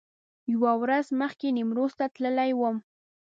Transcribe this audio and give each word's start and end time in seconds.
یوه 0.53 0.71
ورځ 0.81 1.05
مخکې 1.21 1.47
نیمروز 1.57 1.93
ته 1.99 2.05
تللي 2.15 2.51
و. 2.59 2.61